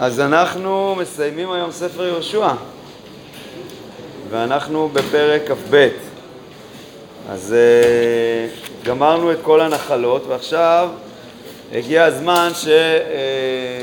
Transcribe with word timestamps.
אז 0.00 0.20
אנחנו 0.20 0.96
מסיימים 0.98 1.52
היום 1.52 1.70
ספר 1.70 2.06
יהושע, 2.06 2.48
ואנחנו 4.30 4.88
בפרק 4.92 5.42
כ"ב. 5.48 5.88
אז 7.30 7.54
uh, 7.54 8.86
גמרנו 8.86 9.32
את 9.32 9.38
כל 9.42 9.60
הנחלות, 9.60 10.26
ועכשיו 10.28 10.88
הגיע 11.72 12.04
הזמן 12.04 12.50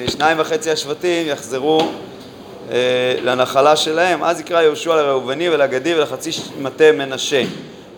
ששניים 0.07 0.39
וחצי 0.39 0.71
השבטים 0.71 1.27
יחזרו 1.27 1.79
uh, 1.79 2.71
לנחלה 3.23 3.75
שלהם. 3.75 4.23
אז 4.23 4.39
יקרא 4.39 4.61
יהושע 4.61 4.95
לראובני 4.95 5.49
ולגדי 5.49 5.95
ולחצי 5.95 6.31
מטה 6.61 6.91
מנשה. 6.91 7.43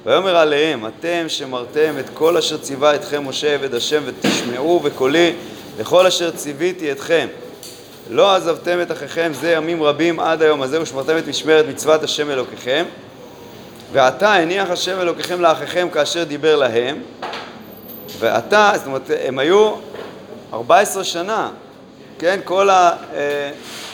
ויאמר 0.05 0.37
עליהם, 0.37 0.85
אתם 0.85 1.25
שמרתם 1.27 1.95
את 1.99 2.09
כל 2.13 2.37
אשר 2.37 2.57
ציווה 2.57 2.95
אתכם 2.95 3.27
משה 3.27 3.53
עבד 3.53 3.73
השם 3.73 4.01
ותשמעו 4.05 4.79
בקולי 4.79 5.33
לכל 5.79 6.07
אשר 6.07 6.31
ציוויתי 6.31 6.91
אתכם. 6.91 7.27
לא 8.09 8.35
עזבתם 8.35 8.81
את 8.81 8.91
אחיכם 8.91 9.31
זה 9.33 9.51
ימים 9.51 9.83
רבים 9.83 10.19
עד 10.19 10.41
היום 10.41 10.61
הזה 10.61 10.81
ושמרתם 10.81 11.17
את 11.17 11.27
משמרת 11.27 11.65
מצוות 11.69 12.03
השם 12.03 12.31
אלוקיכם. 12.31 12.85
ועתה 13.91 14.33
הניח 14.33 14.69
השם 14.69 14.99
אלוקיכם 15.01 15.41
לאחיכם 15.41 15.87
כאשר 15.93 16.23
דיבר 16.23 16.55
להם. 16.55 17.01
ועתה, 18.19 18.71
זאת 18.75 18.85
אומרת, 18.85 19.11
הם 19.25 19.39
היו 19.39 19.73
14 20.53 21.03
שנה, 21.03 21.49
כן, 22.19 22.39
כל 22.43 22.69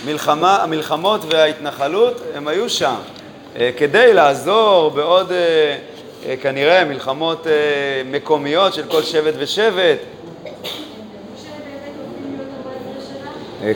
המלחמה, 0.04 0.64
המלחמות 0.64 1.22
וההתנחלות, 1.30 2.22
הם 2.36 2.48
היו 2.48 2.70
שם. 2.70 2.96
אה, 3.56 3.70
כדי 3.78 4.14
לעזור 4.14 4.90
בעוד 4.90 5.32
אה, 5.32 6.38
כנראה 6.42 6.86
מלחמות 6.86 7.48
מקומיות 8.06 8.74
של 8.74 8.84
כל 8.88 9.04
שבט 9.04 9.34
ושבט 9.38 9.98
אה, 10.46 10.52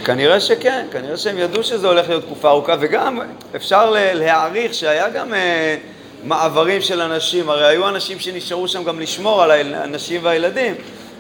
כנראה 0.05 0.39
שכן, 0.39 0.85
כנראה 0.91 1.17
שהם 1.17 1.37
ידעו 1.37 1.63
שזה 1.63 1.87
הולך 1.87 2.09
להיות 2.09 2.23
תקופה 2.23 2.49
ארוכה, 2.49 2.75
וגם 2.79 3.19
אפשר 3.55 3.89
להעריך 4.13 4.73
שהיה 4.73 5.09
גם 5.09 5.33
אה, 5.33 5.75
מעברים 6.23 6.81
של 6.81 7.01
אנשים, 7.01 7.49
הרי 7.49 7.65
היו 7.65 7.87
אנשים 7.87 8.19
שנשארו 8.19 8.67
שם 8.67 8.83
גם 8.83 8.99
לשמור 8.99 9.43
על 9.43 9.51
הנשים 9.73 10.21
והילדים, 10.23 10.75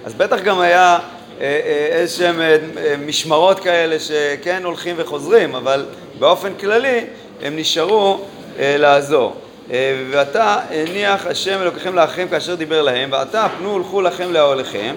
אז 0.05 0.13
בטח 0.13 0.41
גם 0.41 0.59
היה 0.59 0.99
אה, 1.41 1.87
איזשהם 1.91 2.41
משמרות 3.05 3.59
כאלה 3.59 3.99
שכן 3.99 4.61
הולכים 4.63 4.95
וחוזרים, 4.97 5.55
אבל 5.55 5.85
באופן 6.19 6.53
כללי 6.59 7.01
הם 7.41 7.55
נשארו 7.55 8.19
לעזור. 8.59 9.35
ועתה 10.11 10.59
הניח 10.71 11.25
השם 11.25 11.61
אלוקיכם 11.61 11.95
לאחרים 11.95 12.27
כאשר 12.27 12.55
דיבר 12.55 12.81
להם, 12.81 13.11
ועתה 13.11 13.47
פנו 13.57 13.75
ולכו 13.75 14.01
לכם 14.01 14.33
לאוהליכם 14.33 14.95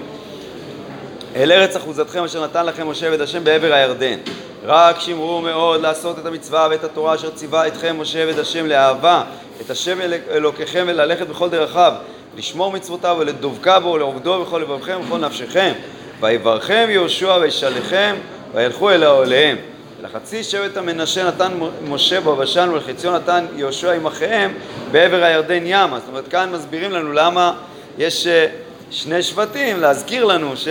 אל 1.36 1.52
ארץ 1.52 1.76
אחוזתכם 1.76 2.24
אשר 2.24 2.44
נתן 2.44 2.66
לכם 2.66 2.88
משה 2.88 3.06
עבד 3.06 3.20
השם 3.20 3.44
בעבר 3.44 3.72
הירדן. 3.72 4.16
רק 4.64 5.00
שמרו 5.00 5.40
מאוד 5.40 5.80
לעשות 5.80 6.18
את 6.18 6.26
המצווה 6.26 6.66
ואת 6.70 6.84
התורה 6.84 7.14
אשר 7.14 7.30
ציווה 7.30 7.66
אתכם 7.66 8.00
משה 8.00 8.22
עבד 8.22 8.38
השם 8.38 8.66
לאהבה 8.66 9.22
את 9.60 9.70
השם 9.70 9.98
אלוקיכם 10.30 10.84
וללכת 10.88 11.26
בכל 11.26 11.48
דרכיו 11.48 11.92
לשמור 12.36 12.72
מצוותיו 12.72 13.16
ולדבקה 13.18 13.80
בו 13.80 13.88
ולעובדו 13.88 14.44
בכל 14.44 14.58
לבבכם 14.58 15.00
ובכל 15.00 15.18
נפשכם. 15.18 15.72
ויברכם 16.20 16.86
יהושע 16.90 17.38
וישלחם 17.40 18.14
וילכו 18.54 18.90
אל 18.90 19.02
האוהליהם 19.02 19.56
לחצי 20.02 20.44
שבט 20.44 20.76
המנשה 20.76 21.28
נתן 21.28 21.52
משה 21.88 22.20
בבשן 22.20 22.70
ולחציו 22.72 23.12
נתן 23.12 23.46
יהושע 23.56 23.92
עם 23.92 24.06
אחיהם 24.06 24.54
בעבר 24.92 25.22
הירדן 25.22 25.62
ימה 25.66 25.98
זאת 26.00 26.08
אומרת 26.08 26.28
כאן 26.28 26.52
מסבירים 26.52 26.90
לנו 26.90 27.12
למה 27.12 27.52
יש 27.98 28.26
אה, 28.26 28.46
שני 28.90 29.22
שבטים 29.22 29.80
להזכיר 29.80 30.24
לנו 30.24 30.56
ש... 30.56 30.68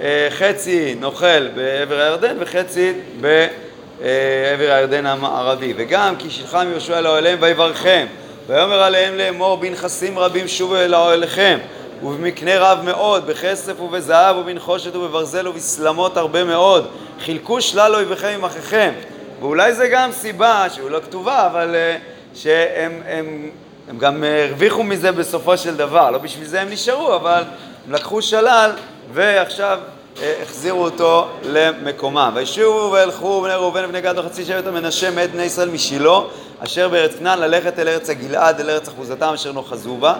אה, 0.00 0.28
חצי 0.30 0.94
נוכל 1.00 1.48
בעבר 1.48 2.00
הירדן 2.00 2.36
וחצי 2.40 2.92
בעבר 3.20 4.72
הירדן 4.72 5.06
המערבי. 5.06 5.74
וגם 5.76 6.16
כי 6.16 6.30
שילחם 6.30 6.66
יהושע 6.70 7.00
לאוהליהם 7.00 7.38
ויברכם, 7.40 8.06
ויאמר 8.46 8.82
עליהם 8.82 9.16
לאמור 9.16 9.56
בנכסים 9.56 10.18
רבים 10.18 10.48
שובו 10.48 10.76
אל 10.76 10.94
אוהליכם, 10.94 11.58
ובמקנה 12.02 12.58
רב 12.58 12.78
מאוד, 12.84 13.26
בכסף 13.26 13.80
ובזהב 13.80 14.36
ובנחושת 14.36 14.96
ובברזל 14.96 15.48
ובסלמות 15.48 16.16
הרבה 16.16 16.44
מאוד, 16.44 16.88
חילקו 17.20 17.60
שלל 17.60 17.94
אויביכם 17.94 18.44
אחיכם. 18.44 18.92
ואולי 19.40 19.74
זה 19.74 19.88
גם 19.88 20.12
סיבה, 20.12 20.66
שהיא 20.70 20.90
לא 20.90 21.00
כתובה, 21.00 21.46
אבל 21.46 21.74
uh, 21.74 22.38
שהם 22.38 23.00
הם, 23.06 23.50
הם 23.88 23.98
גם 23.98 24.24
הרוויחו 24.24 24.82
מזה 24.82 25.12
בסופו 25.12 25.56
של 25.56 25.76
דבר. 25.76 26.10
לא 26.10 26.18
בשביל 26.18 26.46
זה 26.46 26.60
הם 26.60 26.70
נשארו, 26.70 27.14
אבל 27.16 27.42
הם 27.86 27.92
לקחו 27.92 28.22
שלל 28.22 28.70
ועכשיו 29.12 29.78
אה, 30.22 30.34
החזירו 30.42 30.84
אותו 30.84 31.28
למקומם. 31.42 32.32
וישובו 32.34 32.92
וילכו 32.92 33.40
בני 33.42 33.54
ראובן 33.54 33.84
ובני 33.84 34.00
גד 34.00 34.18
וחצי 34.18 34.44
שבט 34.44 34.66
המנשה 34.66 35.10
מאת 35.10 35.32
בני 35.32 35.42
ישראל 35.42 35.68
משילה, 35.68 36.18
אשר 36.58 36.88
בארץ 36.88 37.14
כנען 37.18 37.38
ללכת 37.38 37.78
אל 37.78 37.88
ארץ 37.88 38.10
הגלעד, 38.10 38.60
אל 38.60 38.70
ארץ 38.70 38.88
אחוזתם 38.88 39.32
אשר 39.34 39.52
נאחזו 39.52 39.96
בה, 39.96 40.14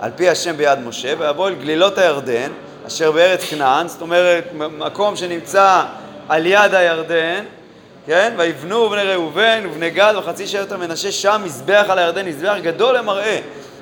על 0.00 0.10
פי 0.16 0.28
השם 0.28 0.56
ביד 0.56 0.78
משה, 0.78 1.14
ויבואו 1.18 1.48
אל 1.48 1.54
גלילות 1.54 1.98
הירדן, 1.98 2.52
אשר 2.86 3.12
בארץ 3.12 3.44
כנען, 3.44 3.88
זאת 3.88 4.00
אומרת, 4.00 4.44
מקום 4.54 5.16
שנמצא 5.16 5.82
על 6.28 6.46
יד 6.46 6.74
הירדן, 6.74 7.44
כן? 8.06 8.34
ויבנו 8.36 8.88
בני 8.88 9.02
ראובן 9.02 9.62
ובני 9.66 9.90
גד 9.90 10.14
וחצי 10.18 10.46
שבט 10.46 10.72
המנשה 10.72 11.12
שם 11.12 11.40
מזבח 11.44 11.84
על 11.88 11.98
הירדן, 11.98 12.26
מזבח 12.26 12.54
גדול 12.62 12.96
למראה. 12.96 13.40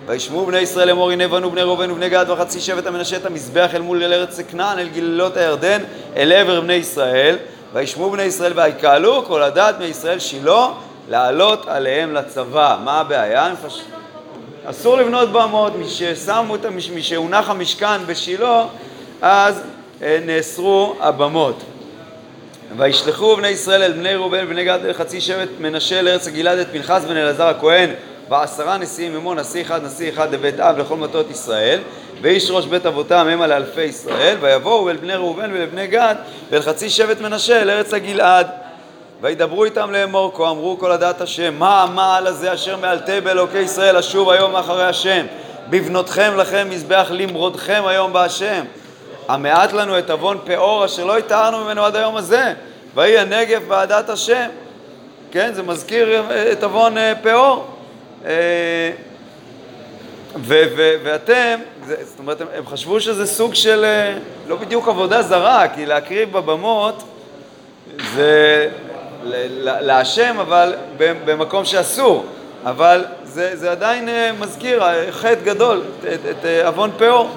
וישמעו 0.08 0.46
בני 0.46 0.58
ישראל 0.58 0.88
לאמור 0.88 1.10
הנה 1.10 1.28
בנו 1.28 1.50
בני 1.50 1.62
ראובן 1.62 1.90
ובני 1.90 2.08
גד 2.08 2.24
וחצי 2.28 2.60
שבט 2.60 2.86
המנשה 2.86 3.16
את 3.16 3.26
המזבח 3.26 3.70
אל 3.74 3.82
מול 3.82 4.02
אל 4.02 4.12
ארץ 4.12 4.40
כנען 4.40 4.78
אל 4.78 4.88
גלילות 4.88 5.36
הירדן 5.36 5.82
אל 6.16 6.32
עבר 6.32 6.60
בני 6.60 6.72
ישראל 6.72 7.36
וישמעו 7.72 8.10
בני 8.10 8.22
ישראל 8.22 8.52
ויקהלו 8.56 9.24
כל 9.24 9.42
הדת 9.42 9.74
בני 9.74 9.86
ישראל 9.86 10.18
שילה 10.18 10.68
לעלות 11.08 11.68
עליהם 11.68 12.14
לצבא. 12.14 12.78
מה 12.84 13.00
הבעיה? 13.00 13.52
פש... 13.66 13.80
אסור 14.64 14.96
לבנות 14.96 15.32
במות, 15.32 15.72
מששמו 15.76 16.54
את 16.54 16.64
המש... 16.64 16.90
משהונח 16.90 17.50
המשכן 17.50 18.06
בשילה 18.06 18.64
אז 19.22 19.62
אה, 20.02 20.18
נאסרו 20.26 20.94
הבמות. 21.00 21.62
וישלחו 22.76 23.36
בני 23.36 23.48
ישראל 23.48 23.82
אל 23.82 23.92
בני 23.92 24.14
ראובן 24.14 24.44
ובני 24.44 24.64
גד 24.64 24.92
חצי 24.92 25.20
שבט 25.20 25.48
מנשה 25.60 26.02
לארץ 26.02 26.28
הגלעד 26.28 26.58
את 26.58 26.66
פנחס 26.72 27.04
בן 27.04 27.16
אלעזר 27.16 27.46
הכהן 27.46 27.90
ועשרה 28.28 28.78
נשיאים 28.78 29.16
עמו 29.16 29.34
נשיא 29.34 29.62
אחד 29.62 29.84
נשיא 29.84 30.08
אחד 30.08 30.34
לבית 30.34 30.60
אב 30.60 30.78
לכל 30.78 30.96
מטות 30.96 31.30
ישראל 31.30 31.80
ואיש 32.22 32.50
ראש 32.50 32.66
בית 32.66 32.86
אבותם 32.86 33.26
המה 33.30 33.46
לאלפי 33.46 33.82
ישראל 33.82 34.36
ויבואו 34.40 34.90
אל 34.90 34.96
בני 34.96 35.14
ראובן 35.14 35.50
ולבני 35.52 35.86
גד 35.86 36.14
ואל 36.50 36.62
חצי 36.62 36.90
שבט 36.90 37.20
מנשה 37.20 37.62
אל 37.62 37.70
ארץ 37.70 37.94
הגלעד. 37.94 38.46
וידברו 39.20 39.64
איתם 39.64 39.90
לאמור 39.90 40.32
כה 40.36 40.50
אמרו 40.50 40.78
כל 40.78 40.92
הדעת 40.92 41.20
השם 41.20 41.54
מה 41.58 41.82
המעל 41.82 42.26
הזה 42.26 42.54
אשר 42.54 42.76
מעלתה 42.76 43.20
באלוקי 43.20 43.58
ישראל 43.58 43.96
אשוב 43.96 44.30
היום 44.30 44.56
אחרי 44.56 44.84
השם? 44.84 45.26
בבנותכם 45.70 46.32
לכם 46.36 46.66
מזבח 46.70 47.08
למרודכם 47.10 47.82
היום 47.86 48.12
בהשם. 48.12 48.64
המעט 49.28 49.72
לנו 49.72 49.98
את 49.98 50.10
עוון 50.10 50.38
פאור 50.44 50.84
אשר 50.84 51.04
לא 51.04 51.18
התארנו 51.18 51.64
ממנו 51.64 51.84
עד 51.84 51.96
היום 51.96 52.16
הזה 52.16 52.52
ויהי 52.94 53.18
הנגב 53.18 53.62
בעדת 53.68 54.10
השם. 54.10 54.48
כן, 55.30 55.54
זה 55.54 55.62
מזכיר 55.62 56.22
את 56.52 56.62
עוון 56.62 56.98
אה, 56.98 57.12
אה, 58.26 58.90
ואתם, 61.04 61.60
זאת 61.86 62.18
אומרת, 62.18 62.40
הם 62.54 62.66
חשבו 62.66 63.00
שזה 63.00 63.26
סוג 63.26 63.54
של, 63.54 63.84
אה, 63.84 64.18
לא 64.48 64.56
בדיוק 64.56 64.88
עבודה 64.88 65.22
זרה, 65.22 65.68
כי 65.68 65.86
להקריב 65.86 66.32
בבמות 66.32 67.02
זה 68.14 68.68
להשם, 69.62 70.36
אבל 70.40 70.74
במקום 71.24 71.64
שאסור, 71.64 72.26
אבל 72.64 73.04
זה, 73.24 73.56
זה 73.56 73.70
עדיין 73.70 74.08
אה, 74.08 74.30
מזכיר 74.40 74.82
חטא 75.10 75.40
גדול, 75.44 75.82
את, 76.30 76.44
עוון 76.64 76.90
פאור. 76.98 77.30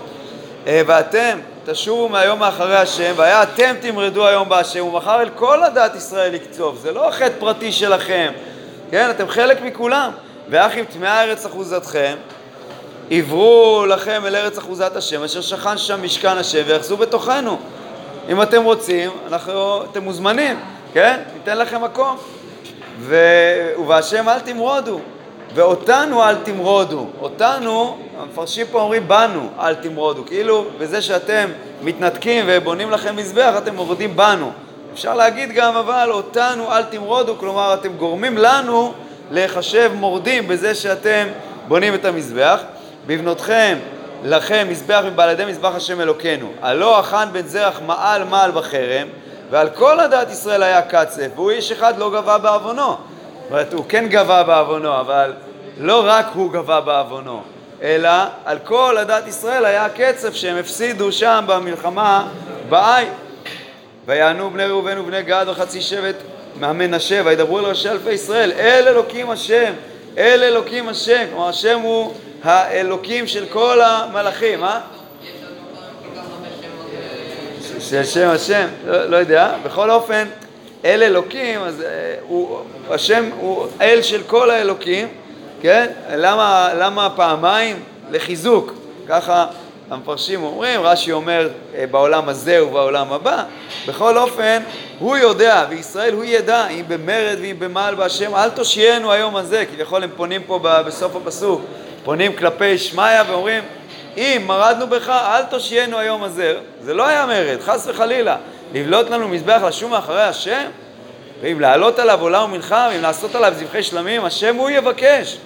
ואתם 0.66 1.40
תשובו 1.66 2.10
מהיום 2.10 2.44
האחרי 2.44 2.78
השם, 2.78 3.14
והיה 3.16 3.44
אתם 3.44 3.74
תמרדו 3.82 4.28
היום 4.28 4.50
בהשם, 4.50 4.86
ומחר 4.86 5.22
אל 5.22 5.30
כל 5.36 5.64
הדת 5.64 5.96
ישראל 5.96 6.34
יקצוב. 6.34 6.78
זה 6.82 6.92
לא 6.92 7.10
חטא 7.12 7.34
פרטי 7.40 7.72
שלכם, 7.72 8.32
כן? 8.92 9.10
אתם 9.10 9.28
חלק 9.28 9.62
מכולם. 9.62 10.12
ואך 10.50 10.78
אם 10.78 10.84
טמאה 10.84 11.24
ארץ 11.24 11.46
אחוזתכם, 11.46 12.16
עברו 13.12 13.86
לכם 13.88 14.22
אל 14.26 14.36
ארץ 14.36 14.58
אחוזת 14.58 14.96
השם, 14.96 15.24
אשר 15.24 15.42
שכן 15.42 15.78
שם 15.78 16.04
משכן 16.04 16.38
השם, 16.38 16.62
ויחזו 16.66 16.98
בתוכנו. 16.98 17.60
אם 18.30 18.42
אתם 18.42 18.64
רוצים, 18.64 19.12
אנחנו, 19.28 19.84
אתם 19.84 20.04
מוזמנים, 20.04 20.60
כן? 20.94 21.20
ניתן 21.34 21.58
לכם 21.58 21.84
מקום. 21.84 22.18
ו... 23.00 23.16
ובהשם 23.80 24.30
אל 24.30 24.40
תמרודו, 24.40 25.00
ואותנו 25.54 26.24
אל 26.24 26.36
תמרודו. 26.36 27.08
אותנו, 27.22 27.98
המפרשים 28.20 28.66
פה 28.72 28.82
אומרים 28.82 29.08
בנו 29.08 29.50
אל 29.60 29.76
תמרודו. 29.76 30.26
כאילו, 30.26 30.66
בזה 30.78 31.02
שאתם 31.02 31.50
מתנתקים 31.82 32.46
ובונים 32.48 32.92
לכם 32.92 33.16
מזבח, 33.16 33.54
אתם 33.58 33.76
מורדים 33.76 34.16
בנו. 34.16 34.52
אפשר 34.94 35.16
להגיד 35.16 35.52
גם, 35.52 35.76
אבל 35.76 36.12
אותנו 36.12 36.72
אל 36.72 36.84
תמרודו, 36.84 37.38
כלומר, 37.38 37.74
אתם 37.74 37.94
גורמים 37.94 38.38
לנו 38.38 38.94
להיחשב 39.32 39.92
מורדים 39.96 40.48
בזה 40.48 40.76
שאתם 40.76 41.28
בונים 41.68 41.94
את 41.94 42.06
המזבח. 42.06 42.62
בבנותכם 43.08 43.78
לכם 44.24 44.68
מזבח 44.70 45.02
מבעל 45.06 45.30
ידי 45.30 45.46
מזבח 45.46 45.76
השם 45.76 46.02
אלוקינו. 46.02 46.52
הלא 46.62 47.00
החן 47.00 47.30
בן 47.32 47.48
זרח 47.48 47.80
מעל 47.86 48.24
מעל 48.24 48.52
בחרם, 48.52 49.08
ועל 49.50 49.70
כל 49.70 50.00
עדת 50.00 50.32
ישראל 50.32 50.64
היה 50.64 50.82
קצף, 50.82 51.28
והוא 51.36 51.52
איש 51.52 51.72
אחד 51.72 51.98
לא 51.98 52.12
גבה 52.12 52.38
בעוונו. 52.38 52.96
זאת 53.50 53.74
הוא 53.74 53.86
כן 53.90 54.08
גבה 54.08 54.44
בעוונו, 54.44 55.00
אבל 55.00 55.34
לא 55.78 56.04
רק 56.06 56.26
הוא 56.34 56.52
גבה 56.52 56.82
בעוונו, 56.82 57.42
אלא 57.82 58.10
על 58.46 58.60
כל 58.60 58.96
עדת 59.00 59.28
ישראל 59.28 59.66
היה 59.66 59.90
קצף 59.90 60.34
שהם 60.34 60.58
הפסידו 60.58 61.12
שם 61.12 61.44
במלחמה 61.48 62.28
בעי. 62.70 63.06
ויענו 64.06 64.50
בני 64.50 64.66
ראובן 64.66 64.98
ובני 64.98 65.24
גד 65.24 65.46
וחצי 65.48 65.82
שבט 65.82 66.16
מהמנשה, 66.62 67.22
וידברו 67.26 67.60
אל 67.60 67.66
ראשי 67.66 67.90
אלפי 67.90 68.12
ישראל, 68.12 68.52
אל 68.52 68.88
אלוקים 68.88 69.30
השם, 69.30 69.74
אל 70.18 70.44
אלוקים 70.44 70.90
השם. 70.90 71.26
כלומר, 71.30 71.50
השם 71.50 71.80
הוא 71.80 72.14
האלוקים 72.44 73.28
של 73.28 73.46
כל 73.46 73.82
המלאכים, 73.82 74.64
אה? 74.64 74.80
של 77.80 78.04
שם 78.04 78.30
השם, 78.30 78.68
לא, 78.86 79.06
לא 79.06 79.18
יודע, 79.18 79.54
בכל 79.64 79.92
אופן, 79.92 80.28
אל 80.86 81.04
אלוקים, 81.04 81.62
אז 81.62 81.82
אה, 81.82 82.16
הוא, 82.28 82.60
השם 82.90 83.30
הוא 83.40 83.68
אל 83.82 84.02
של 84.02 84.24
כל 84.28 84.50
האלוקים, 84.50 85.08
כן? 85.62 85.88
למה, 86.16 86.70
למה 86.80 87.10
פעמיים? 87.16 87.80
לחיזוק, 88.12 88.74
ככה 89.08 89.46
המפרשים 89.92 90.44
אומרים, 90.44 90.82
רש"י 90.82 91.12
אומר 91.12 91.50
אה, 91.76 91.88
בעולם 91.88 92.30
הזה 92.30 92.64
ובעולם 92.64 93.14
הבא, 93.14 93.44
בכל 93.88 94.18
אופן, 94.18 94.64
הוא 95.00 95.18
יודע, 95.18 95.66
וישראל 95.70 96.14
הוא 96.14 96.24
ידע, 96.24 96.68
אם 96.68 96.84
במרד 96.88 97.38
ואם 97.42 97.56
במעל 97.60 97.96
בהשם, 97.96 98.36
אל 98.36 98.50
תושיינו 98.50 99.12
היום 99.12 99.36
הזה, 99.36 99.66
כביכול 99.66 100.04
הם 100.04 100.10
פונים 100.16 100.44
פה 100.44 100.60
בסוף 100.60 101.16
הפסוק, 101.16 101.62
פונים 102.04 102.36
כלפי 102.36 102.78
שמיא 102.78 103.22
ואומרים, 103.28 103.64
אם 104.18 104.44
מרדנו 104.48 104.88
בך, 104.88 105.10
אל 105.10 105.44
תושיינו 105.44 105.98
היום 105.98 106.24
הזה. 106.24 106.56
זה 106.82 106.94
לא 106.94 107.08
היה 107.08 107.26
מרד, 107.26 107.62
חס 107.62 107.88
וחלילה. 107.88 108.38
לבלוט 108.74 109.10
לנו 109.10 109.28
מזבח 109.28 109.62
לשום 109.68 109.92
מאחורי 109.92 110.22
השם? 110.22 110.66
ואם 111.42 111.60
לעלות 111.60 112.00
עליו 112.00 112.22
עולה 112.22 112.44
ומנחה, 112.44 112.90
ואם 112.92 113.02
לעשות 113.02 113.36
עליו 113.36 113.54
זבחי 113.56 113.84
שלמים, 113.84 114.26
השם 114.26 114.56
הוא 114.56 114.70
יבקש. 114.70 115.38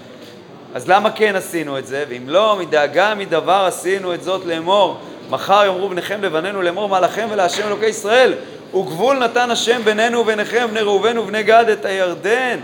אז 0.76 0.88
למה 0.90 1.12
כן 1.12 1.36
עשינו 1.36 1.78
את 1.78 1.88
זה? 1.88 2.06
ואם 2.10 2.30
לא, 2.30 2.56
מדאגה 2.60 3.16
מדבר 3.16 3.64
עשינו 3.68 4.14
את 4.14 4.24
זאת 4.24 4.46
לאמור. 4.46 4.98
מחר 5.30 5.66
יאמרו 5.66 5.90
בניכם 5.90 6.22
לבנינו 6.22 6.62
לאמור 6.62 6.90
מה 6.90 7.00
לכם 7.00 7.28
ולהשם 7.32 7.68
אלוקי 7.68 7.86
ישראל. 7.86 8.34
וגבול 8.74 9.18
נתן 9.18 9.52
השם 9.52 9.82
בינינו 9.84 10.20
וביניכם, 10.20 10.68
בני 10.72 10.80
ראובן 10.80 11.18
ובני 11.18 11.44
גד, 11.44 11.66
את 11.70 11.86
הירדן. 11.86 12.60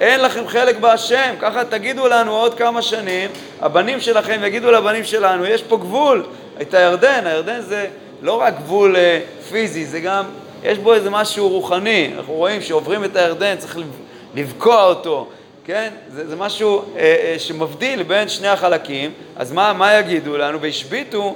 אין 0.00 0.20
לכם 0.20 0.48
חלק 0.48 0.76
בהשם, 0.80 1.34
ככה 1.40 1.64
תגידו 1.64 2.08
לנו 2.08 2.36
עוד 2.36 2.54
כמה 2.54 2.82
שנים, 2.82 3.30
הבנים 3.60 4.00
שלכם 4.00 4.40
יגידו 4.44 4.70
לבנים 4.70 5.04
שלנו, 5.04 5.46
יש 5.46 5.62
פה 5.62 5.76
גבול, 5.76 6.24
את 6.60 6.74
הירדן, 6.74 7.26
הירדן 7.26 7.60
זה 7.60 7.86
לא 8.22 8.40
רק 8.40 8.54
גבול 8.56 8.96
אה, 8.96 9.20
פיזי, 9.50 9.84
זה 9.84 10.00
גם, 10.00 10.24
יש 10.62 10.78
בו 10.78 10.94
איזה 10.94 11.10
משהו 11.10 11.48
רוחני, 11.48 12.12
אנחנו 12.16 12.34
רואים 12.34 12.62
שעוברים 12.62 13.04
את 13.04 13.16
הירדן, 13.16 13.56
צריך 13.56 13.78
לבקוע 14.34 14.84
אותו, 14.84 15.28
כן? 15.68 15.88
זה, 16.08 16.28
זה 16.28 16.36
משהו 16.36 16.78
אה, 16.78 16.84
אה, 16.98 17.38
שמבדיל 17.38 18.02
בין 18.02 18.28
שני 18.28 18.48
החלקים, 18.48 19.10
אז 19.36 19.52
מה, 19.52 19.72
מה 19.72 19.94
יגידו 19.94 20.36
לנו? 20.36 20.60
והשביתו, 20.60 21.34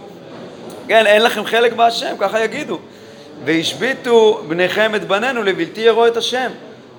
כן, 0.88 1.06
אין 1.06 1.22
לכם 1.22 1.44
חלק 1.44 1.72
בהשם, 1.72 2.14
ככה 2.18 2.44
יגידו. 2.44 2.78
והשביתו 3.44 4.42
בניכם 4.48 4.94
את 4.94 5.04
בנינו 5.04 5.42
לבלתי 5.42 5.80
יראו 5.80 6.06
את 6.06 6.16
השם. 6.16 6.50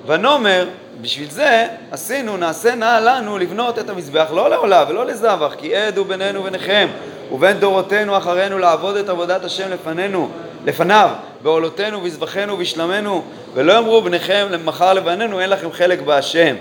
ונאמר, 0.06 0.68
בשביל 1.02 1.30
זה 1.30 1.68
עשינו, 1.92 2.38
נעשה 2.38 2.76
נא 2.76 3.00
לנו 3.04 3.38
לבנות 3.38 3.80
את 3.80 3.90
המזבח 3.90 4.28
לא 4.34 4.50
לעולה 4.50 4.86
ולא 4.90 5.06
לזבח, 5.06 5.56
כי 5.58 5.76
עד 5.76 5.98
הוא 5.98 6.06
בינינו 6.06 6.40
וביניכם, 6.40 6.88
ובין 7.32 7.60
דורותינו 7.60 8.18
אחרינו 8.18 8.60
לעבוד 8.60 8.96
את 8.96 9.10
עבודת 9.10 9.44
השם 9.44 9.70
לפנינו, 9.72 10.30
לפניו, 10.66 11.10
בעולותינו 11.42 12.00
ובזבחינו 12.00 12.54
ובשלמנו, 12.54 13.24
ולא 13.54 13.74
יאמרו 13.74 14.02
בניכם 14.02 14.48
מחר 14.66 14.94
לבנינו, 14.94 15.40
אין 15.40 15.50
לכם 15.50 15.72
חלק 15.72 16.02
בהשם. 16.02 16.56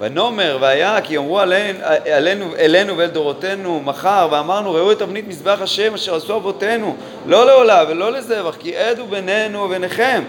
ונאמר 0.00 0.58
והיה 0.60 1.00
כי 1.00 1.14
יאמרו 1.14 1.40
עלינו, 1.40 2.54
אלינו 2.58 2.96
ואל 2.96 3.08
דורותינו 3.08 3.80
מחר 3.84 4.28
ואמרנו 4.30 4.72
ראו 4.72 4.92
את 4.92 5.02
אבנית 5.02 5.28
מזבח 5.28 5.58
השם 5.62 5.94
אשר 5.94 6.14
עשו 6.14 6.36
אבותינו 6.36 6.96
לא 7.26 7.46
לעולה 7.46 7.84
ולא 7.88 8.12
לזבח 8.12 8.56
כי 8.58 8.76
עד 8.76 8.98
הוא 8.98 9.08
בינינו 9.08 9.62
וביניכם 9.62 10.22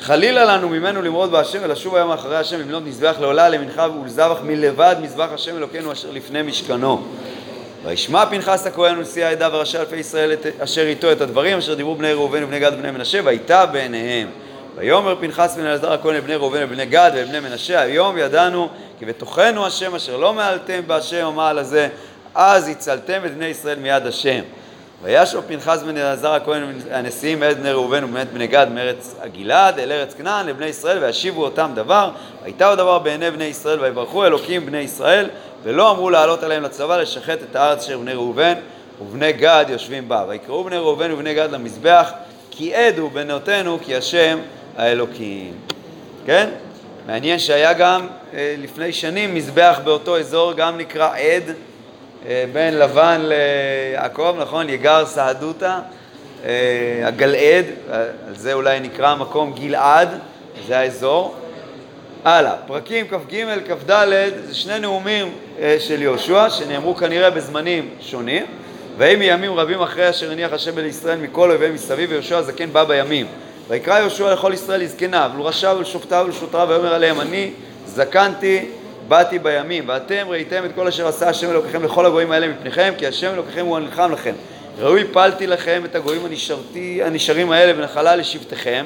חלילה 0.00 0.44
לנו 0.44 0.68
ממנו 0.68 1.02
למרוד 1.02 1.30
בהשם 1.30 1.58
ולשוב 1.62 1.96
היום 1.96 2.10
אחרי 2.10 2.36
השם 2.36 2.60
לבנות 2.60 2.82
מזבח 2.82 3.16
לעולה 3.20 3.48
למנחה 3.48 3.86
ולזבח 4.02 4.38
מלבד 4.44 4.96
מזבח 5.02 5.28
השם 5.34 5.56
אלוקינו 5.56 5.92
אשר 5.92 6.08
לפני 6.12 6.42
משכנו. 6.42 7.02
וישמע 7.84 8.26
פנחס 8.26 8.66
הכהן 8.66 8.98
ונשיא 8.98 9.24
העדה 9.24 9.48
וראשי 9.52 9.78
אלפי 9.78 9.96
ישראל 9.96 10.32
את, 10.32 10.46
אשר 10.60 10.82
איתו 10.82 11.12
את 11.12 11.20
הדברים 11.20 11.58
אשר 11.58 11.74
דיברו 11.74 11.94
בני 11.94 12.12
ראובן 12.12 12.44
ובני 12.44 12.60
גד 12.60 12.72
ובני 12.74 12.90
מנשה 12.90 13.20
והייתה 13.24 13.66
בעיניהם. 13.66 14.28
ויאמר 14.76 15.16
פנחס 15.20 15.56
בן 15.56 15.66
אלעזר 15.66 15.92
הכהן 15.92 16.14
לבני 16.14 16.34
ראובן 16.34 16.64
ובני 16.64 16.86
גד 16.86 17.10
ובני 17.14 17.40
מנשה 17.40 17.80
היום 17.80 18.18
ידענו 18.18 18.68
כי 18.98 19.04
בתוכנו 19.04 19.66
השם 19.66 19.94
אשר 19.94 20.16
לא 20.16 20.34
מעלתם 20.34 20.80
בהשם 20.86 21.26
המעל 21.26 21.58
הזה 21.58 21.88
אז 22.34 22.68
הצלתם 22.68 23.22
את 23.26 23.34
בני 23.34 23.46
ישראל 23.46 23.78
מיד 23.78 24.06
השם. 24.06 24.40
וישב 25.02 25.40
פנחס 25.46 25.82
בן 25.82 25.96
אלעזר 25.96 26.32
הכהן 26.32 26.62
הנשיאים 26.90 27.40
מאת 27.40 27.58
בני 27.58 27.72
ראובן 27.72 28.04
ובאמת 28.04 28.32
בני 28.32 28.46
גד 28.46 28.66
מארץ 28.74 29.14
הגלעד 29.20 29.78
אל 29.78 29.92
ארץ 29.92 30.14
כנען 30.14 30.46
לבני 30.46 30.66
ישראל 30.66 31.04
וישיבו 31.04 31.44
אותם 31.44 31.70
דבר 31.74 32.10
והייתה 32.42 32.68
עוד 32.68 32.78
דבר 32.78 32.98
בעיני 32.98 33.30
בני 33.30 33.44
ישראל 33.44 33.80
ויברכו 33.80 34.24
אלוקים 34.24 34.66
בני 34.66 34.78
ישראל 34.78 35.28
ולא 35.62 35.90
אמרו 35.90 36.10
לעלות 36.10 36.42
עליהם 36.42 36.62
לצבא 36.62 36.96
לשחט 36.96 37.38
את 37.50 37.56
הארץ 37.56 37.84
אשר 37.84 37.98
בני 37.98 38.12
ראובן 38.12 38.54
ובני 39.00 39.32
גד 39.32 39.64
יושבים 39.68 40.08
בה 40.08 40.24
ויקראו 40.28 40.64
בני 40.64 40.76
ראובן 40.76 41.12
ובני 41.12 41.34
גד 41.34 41.48
למזבח 41.52 42.12
כי 42.50 42.74
עדו 42.74 43.10
בנותינו 43.10 43.78
כי 43.84 43.96
השם 43.96 44.38
האלוקים 44.76 45.52
כן? 46.26 46.48
מעניין 47.06 47.38
שהיה 47.38 47.72
גם 47.72 48.06
אה, 48.34 48.54
לפני 48.58 48.92
שנים 48.92 49.34
מזבח 49.34 49.80
באותו 49.84 50.18
אזור 50.18 50.52
גם 50.52 50.78
נקרא 50.78 51.16
עד 51.16 51.42
אה, 52.28 52.44
בין 52.52 52.78
לבן 52.78 53.20
ליעקב, 53.22 54.36
נכון? 54.40 54.68
יגר 54.68 55.06
סהדותא, 55.06 55.78
אה, 56.44 56.50
הגלעד, 57.04 57.64
על 58.28 58.34
זה 58.34 58.52
אולי 58.52 58.80
נקרא 58.80 59.08
המקום 59.08 59.54
גלעד, 59.54 60.08
זה 60.66 60.78
האזור. 60.78 61.34
הלאה, 62.24 62.54
פרקים 62.66 63.08
כ"ג, 63.08 63.44
כ"ד, 63.68 63.90
זה 64.46 64.54
שני 64.54 64.78
נאומים 64.78 65.34
של 65.78 66.02
יהושע, 66.02 66.50
שנאמרו 66.50 66.94
כנראה 66.94 67.30
בזמנים 67.30 67.88
שונים, 68.00 68.46
והם 68.98 69.18
מימים 69.18 69.52
רבים 69.52 69.82
אחרי 69.82 70.10
אשר 70.10 70.30
הניח 70.32 70.52
השם 70.52 70.78
אל 70.78 70.84
ישראל 70.84 71.18
מכל 71.18 71.50
אויבי 71.50 71.70
מסביב, 71.70 72.10
ויהושע 72.10 72.38
הזקן 72.38 72.72
בא 72.72 72.84
בימים. 72.84 73.26
ויקרא 73.68 73.98
יהושע 73.98 74.32
לכל 74.32 74.52
ישראל 74.54 74.80
לזקניו, 74.80 75.30
ולראשיו 75.36 75.76
ולשופטיו 75.78 76.24
ולשוטריו, 76.26 76.68
ויאמר 76.68 76.94
עליהם, 76.94 77.20
אני 77.20 77.50
זקנתי 77.86 78.68
באתי 79.08 79.38
בימים, 79.38 79.84
ואתם 79.86 80.26
ראיתם 80.28 80.64
את 80.64 80.70
כל 80.74 80.88
אשר 80.88 81.08
עשה 81.08 81.28
השם 81.28 81.50
אלוקיכם 81.50 81.84
לכל 81.84 82.06
הגויים 82.06 82.32
האלה 82.32 82.48
מפניכם, 82.48 82.92
כי 82.98 83.06
השם 83.06 83.32
אלוקיכם 83.34 83.66
הוא 83.66 83.76
הנלחם 83.76 84.12
לכם. 84.12 84.32
ראוי 84.78 85.04
פלתי 85.04 85.46
לכם 85.46 85.82
את 85.84 85.94
הגויים 85.94 86.24
הנשארתי, 86.26 87.00
הנשארים 87.02 87.52
האלה 87.52 87.72
ונחלה 87.78 88.16
לשבטיכם 88.16 88.84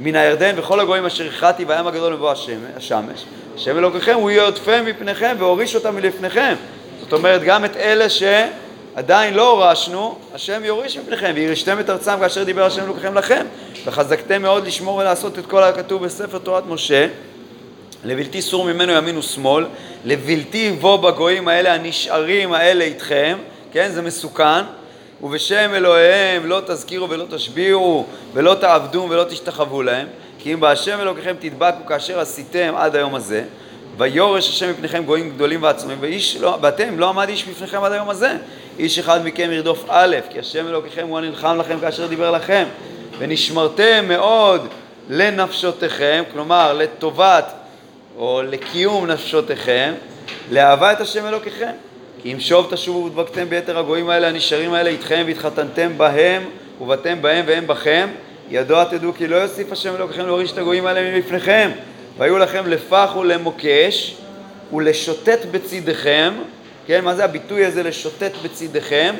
מן 0.00 0.16
הירדן 0.16 0.54
וכל 0.56 0.80
הגויים 0.80 1.06
אשר 1.06 1.26
הכרעתי 1.26 1.64
בים 1.64 1.86
הגדול 1.86 2.12
מבוא 2.12 2.32
השמש. 2.76 3.24
השם 3.54 3.78
אלוקיכם 3.78 4.14
הוא 4.14 4.30
יודפם 4.30 4.84
מפניכם 4.84 5.36
והוריש 5.38 5.74
אותם 5.74 5.94
מלפניכם. 5.94 6.54
זאת 7.00 7.12
אומרת, 7.12 7.42
גם 7.42 7.64
את 7.64 7.76
אלה 7.76 8.08
שעדיין 8.94 9.34
לא 9.34 9.50
הורשנו, 9.50 10.18
השם 10.34 10.64
יוריש 10.64 10.96
מפניכם, 10.96 11.32
וירשתם 11.34 11.80
את 11.80 11.90
ארצם 11.90 12.18
כאשר 12.20 12.44
דיבר 12.44 12.64
השם 12.64 12.84
אלוקיכם 12.84 13.14
לכם, 13.14 13.46
וחזקתם 13.84 14.42
מאוד 14.42 14.66
לשמור 14.66 14.96
ולעשות 14.96 15.38
את 15.38 15.46
כל 15.46 15.62
הכתוב 15.62 16.04
בספר 16.04 16.38
תורת 16.38 16.66
משה. 16.66 17.06
לבלתי 18.04 18.42
סור 18.42 18.64
ממנו 18.64 18.92
ימין 18.92 19.16
ושמאל, 19.16 19.66
לבלתי 20.04 20.58
יבוא 20.58 20.96
בגויים 20.96 21.48
האלה 21.48 21.74
הנשארים 21.74 22.52
האלה 22.52 22.84
איתכם, 22.84 23.38
כן, 23.72 23.90
זה 23.92 24.02
מסוכן, 24.02 24.64
ובשם 25.22 25.70
אלוהיהם 25.74 26.46
לא 26.46 26.60
תזכירו 26.66 27.10
ולא 27.10 27.24
תשביעו 27.30 28.06
ולא 28.34 28.54
תעבדו 28.54 29.06
ולא 29.10 29.24
תשתחוו 29.24 29.82
להם, 29.82 30.06
כי 30.38 30.52
אם 30.52 30.60
בהשם 30.60 31.00
אלוקיכם 31.00 31.34
תדבקו 31.38 31.86
כאשר 31.88 32.20
עשיתם 32.20 32.74
עד 32.76 32.96
היום 32.96 33.14
הזה, 33.14 33.44
ויורש 33.98 34.48
השם 34.48 34.70
מפניכם 34.70 35.04
גויים 35.04 35.30
גדולים 35.30 35.62
ועצומים, 35.62 35.98
ואיש 36.00 36.36
לא, 36.36 36.58
ואתם 36.62 36.98
לא 36.98 37.08
עמד 37.08 37.28
איש 37.28 37.48
מפניכם 37.48 37.84
עד 37.84 37.92
היום 37.92 38.10
הזה, 38.10 38.36
איש 38.78 38.98
אחד 38.98 39.26
מכם 39.26 39.50
ירדוף 39.52 39.84
א', 39.88 40.16
כי 40.30 40.38
השם 40.38 40.68
אלוקיכם 40.68 41.06
הוא 41.08 41.18
הנלחם 41.18 41.58
לכם 41.58 41.80
כאשר 41.80 42.06
דיבר 42.06 42.30
לכם, 42.30 42.64
ונשמרתם 43.18 44.04
מאוד 44.08 44.68
לנפשותיכם, 45.10 46.22
כלומר 46.32 46.72
לטובת 46.72 47.52
או 48.16 48.42
לקיום 48.42 49.06
נפשותיכם, 49.06 49.94
לאהבה 50.50 50.92
את 50.92 51.00
השם 51.00 51.26
אלוקיכם. 51.26 51.70
כי 52.22 52.32
אם 52.32 52.40
שוב 52.40 52.66
תשובו 52.70 53.04
ודבקתם 53.04 53.48
ביתר 53.48 53.78
הגויים 53.78 54.10
האלה 54.10 54.28
הנשארים 54.28 54.72
האלה 54.74 54.90
איתכם 54.90 55.22
והתחתנתם 55.26 55.92
בהם 55.96 56.42
ובאתם 56.80 57.22
בהם 57.22 57.44
והם 57.48 57.66
בכם, 57.66 58.08
ידוע 58.50 58.84
תדעו 58.84 59.12
כי 59.14 59.28
לא 59.28 59.36
יוסיף 59.36 59.72
השם 59.72 59.96
אלוקיכם 59.96 60.26
להוריש 60.26 60.52
את 60.52 60.58
הגויים 60.58 60.86
האלה 60.86 61.14
מלפניכם. 61.14 61.70
והיו 62.18 62.38
לכם 62.38 62.66
לפח 62.66 63.16
ולמוקש 63.20 64.14
ולשוטט 64.72 65.44
בצדכם, 65.50 66.34
כן, 66.88 67.04
מה 67.04 67.14
זה 67.14 67.24
הביטוי 67.24 67.64
הזה 67.64 67.82
לשוטט 67.82 68.32
בצדכם? 68.42 69.14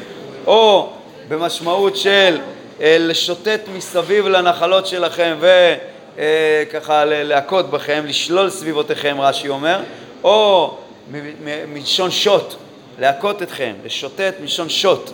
או 0.47 0.91
במשמעות 1.29 1.97
של 1.97 2.39
לשוטט 2.81 3.61
מסביב 3.77 4.27
לנחלות 4.29 4.87
שלכם 4.87 5.37
וככה 6.17 7.05
להכות 7.05 7.71
בכם, 7.71 8.05
לשלול 8.07 8.51
סביבותיכם, 8.51 9.17
רש"י 9.21 9.49
אומר, 9.49 9.81
או 10.25 10.77
מלשון 11.69 12.11
שוט, 12.11 12.55
להכות 12.99 13.43
אתכם, 13.43 13.73
לשוטט 13.85 14.35
מלשון 14.41 14.69
שוט, 14.69 15.11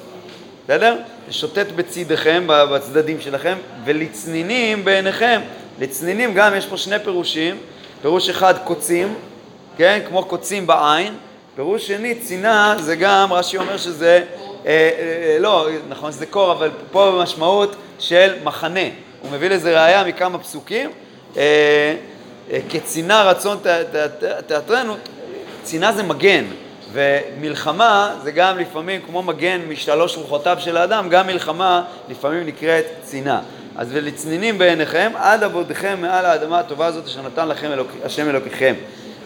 בסדר? 0.65 0.97
לשוטט 1.29 1.67
בצידיכם, 1.77 2.45
בצדדים 2.47 3.21
שלכם, 3.21 3.59
ולצנינים 3.85 4.85
בעיניכם. 4.85 5.41
לצנינים 5.81 6.35
גם 6.35 6.55
יש 6.55 6.67
פה 6.67 6.77
שני 6.77 6.99
פירושים, 6.99 7.57
פירוש 8.03 8.29
אחד 8.29 8.55
קוצים, 8.65 9.15
כן? 9.77 10.01
כמו 10.09 10.25
קוצים 10.25 10.67
בעין, 10.67 11.15
פירוש 11.55 11.87
שני 11.87 12.15
צינה 12.15 12.77
זה 12.79 12.97
גם, 12.97 13.33
רש"י 13.33 13.59
אומר 13.59 13.77
שזה, 13.77 14.25
אה, 14.67 14.91
אה, 14.99 15.37
לא, 15.41 15.69
נכון 15.89 16.13
זה 16.13 16.27
קור, 16.27 16.53
אבל 16.53 16.71
פה 16.93 17.11
במשמעות 17.11 17.77
של 17.99 18.33
מחנה. 18.45 18.81
הוא 19.23 19.31
מביא 19.33 19.49
לזה 19.49 19.83
ראייה 19.83 20.05
מכמה 20.05 20.39
פסוקים. 20.39 20.91
אה, 21.37 21.95
אה, 22.53 22.59
כצינה 22.69 23.23
רצון 23.23 23.59
תיאטרנו, 24.47 24.97
צינה 25.63 25.93
זה 25.93 26.03
מגן, 26.03 26.45
ומלחמה 26.93 28.17
זה 28.23 28.31
גם 28.31 28.59
לפעמים 28.59 29.01
כמו 29.07 29.23
מגן 29.23 29.61
משלוש 29.69 30.17
רוחותיו 30.17 30.57
של 30.61 30.77
האדם, 30.77 31.09
גם 31.09 31.27
מלחמה 31.27 31.85
לפעמים 32.09 32.47
נקראת 32.47 32.85
צינה. 33.03 33.41
אז 33.77 33.89
ולצנינים 33.93 34.59
בעיניכם 34.59 35.13
עד 35.17 35.43
עבודכם 35.43 35.99
מעל 36.01 36.25
האדמה 36.25 36.59
הטובה 36.59 36.87
הזאת 36.87 37.07
אשר 37.07 37.23
נתן 37.23 37.49
לכם 37.49 37.73
אלוק, 37.73 37.89
השם 38.05 38.29
אלוקיכם. 38.29 38.75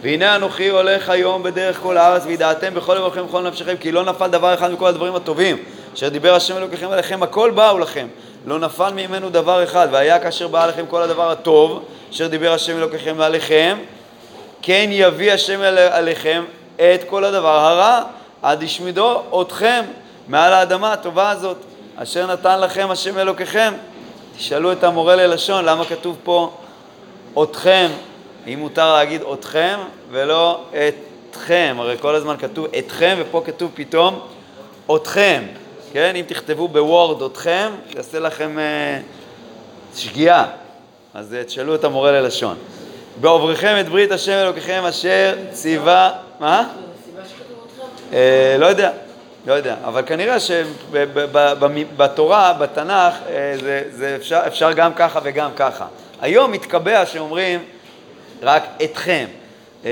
והנה 0.01 0.35
אנוכי 0.35 0.69
הולך 0.69 1.09
היום 1.09 1.43
בדרך 1.43 1.79
כל 1.81 1.97
הארץ 1.97 2.23
וידעתם 2.25 2.73
בכל 2.73 2.95
לבבכם 2.95 3.21
ובכל 3.21 3.41
נפשכם 3.41 3.75
כי 3.79 3.91
לא 3.91 4.03
נפל 4.03 4.27
דבר 4.27 4.53
אחד 4.53 4.71
מכל 4.71 4.87
הדברים 4.87 5.15
הטובים 5.15 5.57
אשר 5.93 6.09
דיבר 6.09 6.33
השם 6.33 6.57
אלוקיכם 6.57 6.91
עליכם 6.91 7.23
הכל 7.23 7.51
באו 7.51 7.79
לכם. 7.79 8.07
לא 8.45 8.59
נפל 8.59 8.93
ממנו 8.93 9.29
דבר 9.29 9.63
אחד 9.63 9.87
והיה 9.91 10.19
כאשר 10.19 10.47
בא 10.47 10.65
לכם 10.65 10.85
כל 10.89 11.01
הדבר 11.01 11.31
הטוב 11.31 11.85
אשר 12.11 12.27
דיבר 12.27 12.53
השם 12.53 12.77
אלוקיכם 12.77 13.21
עליכם 13.21 13.77
כן 14.61 14.89
יביא 14.91 15.33
השם 15.33 15.61
עליכם 15.91 16.43
את 16.75 17.03
כל 17.09 17.23
הדבר 17.23 17.59
הרע 17.59 18.01
עד 18.41 18.63
ישמידו 18.63 19.41
אתכם 19.41 19.83
מעל 20.27 20.53
האדמה 20.53 20.93
הטובה 20.93 21.29
הזאת 21.29 21.57
אשר 21.95 22.27
נתן 22.27 22.59
לכם 22.59 22.91
השם 22.91 23.17
אלוקיכם. 23.17 23.73
תשאלו 24.37 24.71
את 24.71 24.83
המורה 24.83 25.15
ללשון 25.15 25.65
למה 25.65 25.85
כתוב 25.85 26.17
פה 26.23 26.51
אתכם 27.43 27.87
אם 28.53 28.59
מותר 28.59 28.93
להגיד 28.93 29.21
אתכם 29.33 29.79
ולא 30.11 30.63
אתכם, 31.29 31.75
הרי 31.79 31.97
כל 31.97 32.15
הזמן 32.15 32.35
כתוב 32.37 32.67
אתכם 32.79 33.17
ופה 33.19 33.41
כתוב 33.45 33.71
פתאום 33.73 34.19
אתכם, 34.95 35.43
כן? 35.93 36.15
אם 36.15 36.23
תכתבו 36.27 36.67
בוורד 36.67 37.23
אתכם, 37.23 37.69
יעשה 37.95 38.19
לכם 38.19 38.59
אה, 38.59 38.99
שגיאה, 39.95 40.45
אז 41.13 41.33
אה, 41.33 41.43
תשאלו 41.43 41.75
את 41.75 41.83
המורה 41.83 42.11
ללשון. 42.11 42.55
בעובריכם 43.21 43.77
את 43.79 43.89
ברית 43.89 44.11
השם 44.11 44.31
אלוקיכם 44.31 44.83
אשר 44.89 45.35
ציווה, 45.51 46.11
מה? 46.39 46.69
אה, 48.13 48.55
לא 48.59 48.65
יודע, 48.65 48.91
לא 49.47 49.53
יודע, 49.53 49.75
אבל 49.85 50.01
כנראה 50.05 50.37
שבתורה, 51.59 52.53
בתנ"ך, 52.53 53.13
אה, 53.29 53.53
זה, 53.61 53.83
זה 53.89 54.15
אפשר, 54.15 54.41
אפשר 54.47 54.71
גם 54.71 54.93
ככה 54.93 55.19
וגם 55.23 55.51
ככה. 55.55 55.85
היום 56.21 56.51
מתקבע 56.51 57.05
שאומרים 57.05 57.59
רק 58.41 58.63
אתכם. 58.83 59.25
אה, 59.85 59.91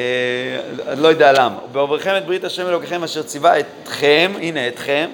לא 0.98 1.08
יודע 1.08 1.32
למה. 1.32 1.58
בעובריכם 1.72 2.18
את 2.18 2.26
ברית 2.26 2.44
השם 2.44 2.68
אלוקיכם 2.68 3.04
אשר 3.04 3.24
ציווה 3.24 3.54
אתכם, 3.60 4.32
הנה 4.42 4.68
אתכם, 4.68 5.10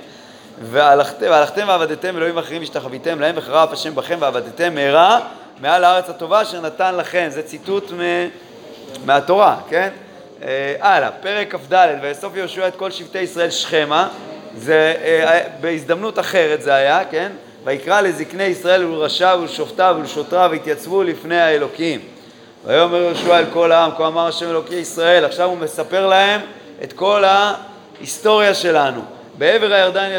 והלכתם, 0.62 1.26
והלכתם 1.30 1.68
ועבדתם 1.68 2.18
אלוהים 2.18 2.38
אחרים 2.38 2.60
והשתחוויתם 2.60 3.20
להם 3.20 3.36
וחרב 3.38 3.74
השם 3.74 3.96
בכם 3.96 4.18
ועבדתם 4.20 4.76
מהרה 4.76 5.20
מעל 5.62 5.84
הארץ 5.84 6.10
הטובה 6.10 6.42
אשר 6.42 6.62
נתן 6.62 6.96
לכם. 6.96 7.28
זה 7.30 7.44
ציטוט 7.44 7.92
מ... 7.92 8.00
מהתורה, 9.06 9.58
כן? 9.70 9.90
אה, 10.44 10.76
הלאה, 10.80 11.12
פרק 11.12 11.56
כ"ד, 11.56 11.88
ויאסוף 12.02 12.36
יהושע 12.36 12.68
את 12.68 12.76
כל 12.76 12.92
שבטי 12.92 13.20
ישראל 13.20 13.50
שכמה, 13.50 14.10
זה 14.58 14.94
אה, 15.04 15.40
בהזדמנות 15.62 16.20
אחרת 16.20 16.62
זה 16.62 16.74
היה, 16.74 17.06
כן? 17.12 17.32
ויקרא 17.64 18.02
לזקני 18.02 18.44
ישראל 18.44 18.86
ולראשיו 18.86 19.40
ולשופטיו 19.42 19.96
ולשוטריו 20.00 20.50
והתייצבו 20.52 21.04
לפני 21.04 21.42
האלוקים. 21.42 22.00
ויאמר 22.66 22.98
יהושע 22.98 23.40
אל 23.40 23.46
כל 23.54 23.72
העם, 23.72 23.92
כה 23.98 24.08
אמר 24.08 24.28
השם 24.28 24.50
אלוקי 24.50 24.76
ישראל, 24.76 25.26
עכשיו 25.26 25.50
הוא 25.50 25.58
מספר 25.58 26.08
להם 26.08 26.42
את 26.84 26.94
כל 26.94 27.24
ההיסטוריה 27.24 28.54
שלנו. 28.54 29.02
בעבר 29.38 29.74
הירדן 29.74 30.10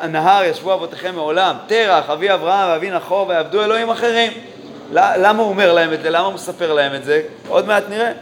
הנהר 0.00 0.44
ישבו 0.44 0.74
אבותיכם 0.74 1.14
מעולם, 1.14 1.56
תרח, 1.66 2.10
אבי 2.10 2.34
אברהם 2.34 2.68
ואבי 2.68 2.90
נחור 2.90 3.28
ויעבדו 3.28 3.64
אלוהים 3.64 3.90
אחרים. 3.90 4.32
למה 4.92 5.42
הוא 5.42 5.48
אומר 5.48 5.72
להם 5.72 5.92
את 5.92 6.02
זה? 6.02 6.10
למה 6.10 6.26
הוא 6.26 6.34
מספר 6.34 6.72
להם 6.72 6.94
את 6.94 7.04
זה? 7.04 7.22
עוד 7.48 7.66
מעט 7.66 7.84
נראה. 7.88 8.12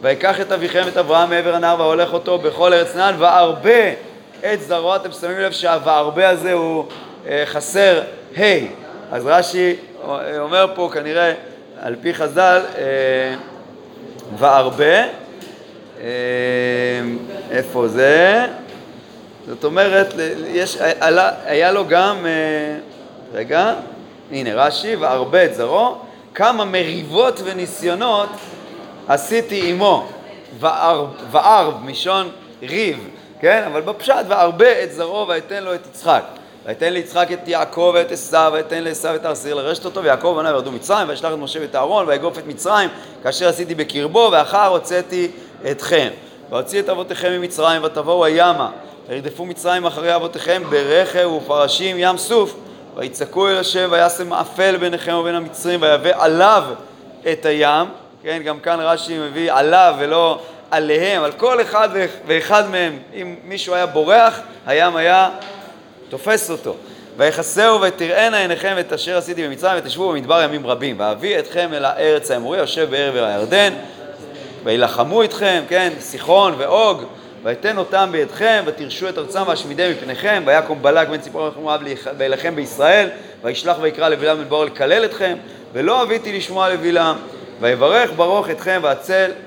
ויקח 0.00 0.40
את 0.40 0.52
אביכם 0.52 0.88
את 0.88 0.96
אברהם 0.96 1.30
מעבר 1.30 1.54
הנהר 1.54 1.80
והולך 1.80 2.12
אותו 2.12 2.38
בכל 2.38 2.72
ארץ 2.72 2.96
נען 2.96 3.14
והרבה 3.18 3.90
את 4.52 4.62
זרוע. 4.62 4.96
אתם 4.96 5.12
שמים 5.12 5.38
לב 5.38 5.52
שה"והרבה" 5.52 6.28
הזה 6.28 6.52
הוא 6.52 6.84
אה, 7.28 7.42
חסר 7.46 8.00
ה'. 8.36 8.40
hey. 8.40 8.64
אז 9.12 9.26
רש"י 9.26 9.76
אומר 10.38 10.66
פה 10.74 10.90
כנראה 10.92 11.32
על 11.82 11.96
פי 12.02 12.14
חז"ל, 12.14 12.62
אה, 12.78 13.34
והרבה, 14.38 15.04
אה, 16.00 16.06
איפה 17.50 17.88
זה? 17.88 18.46
זאת 19.46 19.64
אומרת, 19.64 20.14
יש, 20.46 20.76
היה, 20.80 21.30
היה 21.44 21.72
לו 21.72 21.88
גם, 21.88 22.26
אה, 22.26 22.30
רגע, 23.34 23.74
הנה 24.30 24.54
רש"י, 24.54 24.96
והרבה 24.96 25.44
את 25.44 25.54
זרעו, 25.54 25.98
כמה 26.34 26.64
מריבות 26.64 27.40
וניסיונות 27.44 28.28
עשיתי 29.08 29.70
עמו, 29.70 30.08
וערב, 31.30 31.74
מלשון 31.84 32.30
ריב, 32.62 33.08
כן? 33.40 33.62
אבל 33.66 33.80
בפשט, 33.80 34.24
והרבה 34.28 34.82
את 34.84 34.92
זרעו 34.92 35.28
ואתן 35.28 35.64
לו 35.64 35.74
את 35.74 35.86
יצחק. 35.86 36.22
ויתן 36.68 36.92
ליצחק 36.92 37.32
את 37.32 37.48
יעקב 37.48 37.90
ואת 37.94 38.12
עשיו, 38.12 38.50
ויתן 38.54 38.84
לעשיו 38.84 39.14
את 39.14 39.24
הר 39.24 39.32
לרשת 39.54 39.84
אותו, 39.84 40.02
ויעקב 40.02 40.24
ובניו 40.24 40.54
ירדו 40.54 40.72
מצרים, 40.72 41.08
וישלח 41.08 41.32
את 41.32 41.38
משה 41.38 41.60
ואת 41.60 41.74
אהרון, 41.74 42.08
ויגוף 42.08 42.38
את 42.38 42.46
מצרים, 42.46 42.90
כאשר 43.22 43.48
עשיתי 43.48 43.74
בקרבו, 43.74 44.28
ואחר 44.32 44.66
הוצאתי 44.66 45.30
אתכם. 45.70 46.08
והוציא 46.50 46.80
את 46.80 46.88
אבותיכם 46.88 47.32
ממצרים, 47.32 47.84
ותבואו 47.84 48.24
הימה, 48.24 48.70
וירדפו 49.08 49.44
מצרים 49.44 49.86
אחרי 49.86 50.14
אבותיכם 50.14 50.62
ברכב 50.70 51.30
ופרשים 51.36 51.96
ים 51.98 52.16
סוף, 52.16 52.54
ויצעקו 52.96 53.48
אל 53.48 53.56
השם, 53.58 53.88
וישם 53.90 54.32
אפל 54.32 54.76
ביניכם 54.76 55.14
ובין 55.14 55.34
המצרים, 55.34 55.82
ויבא 55.82 56.24
עליו 56.24 56.64
את 57.32 57.46
הים, 57.46 57.86
כן, 58.22 58.42
גם 58.44 58.60
כאן 58.60 58.80
רש"י 58.80 59.18
מביא 59.18 59.52
עליו 59.52 59.94
ולא 59.98 60.38
עליהם, 60.70 61.22
על 61.22 61.32
כל 61.32 61.62
אחד 61.62 61.88
ואחד 62.26 62.70
מהם, 62.70 62.98
אם 63.14 63.36
מישהו 63.44 63.74
היה 63.74 63.86
בורח, 63.86 64.40
הים 64.66 64.96
היה 64.96 65.28
תופס 66.08 66.50
אותו. 66.50 66.74
ויחסהו 67.16 67.80
ותראינה 67.80 68.38
עיניכם 68.38 68.76
את 68.80 68.92
אשר 68.92 69.16
עשיתי 69.16 69.48
במצרים 69.48 69.78
ותשבו 69.78 70.08
במדבר 70.08 70.42
ימים 70.42 70.66
רבים. 70.66 70.96
ואביא 70.98 71.38
אתכם 71.38 71.68
אל 71.72 71.84
הארץ 71.84 72.30
האמורי 72.30 72.58
יושב 72.58 72.90
בעבר 72.90 73.24
הירדן 73.24 73.72
וילחמו 74.64 75.22
איתכם, 75.22 75.62
כן, 75.68 75.92
סיחון 76.00 76.54
ואוג 76.58 77.02
ויתן 77.42 77.78
אותם 77.78 78.08
בידכם 78.12 78.62
ותרשו 78.66 79.08
את 79.08 79.18
ארצם 79.18 79.42
ואשמידם 79.46 79.90
מפניכם 79.90 80.42
ויקום 80.46 80.82
בלק 80.82 81.08
בן 81.08 81.18
ציפור 81.18 81.48
לכם 81.48 81.68
רב 81.68 81.80
וילחם 82.18 82.54
בישראל 82.54 83.08
וישלח 83.42 83.76
ויקרא 83.80 84.08
לבלעם 84.08 84.38
בן 84.38 84.48
בור 84.48 84.64
לקלל 84.64 85.04
אתכם 85.04 85.36
ולא 85.72 86.02
אביתי 86.02 86.38
לשמוע 86.38 86.68
לבלעם 86.68 87.16
ויברך 87.60 88.10
ברוך 88.16 88.50
אתכם 88.50 88.80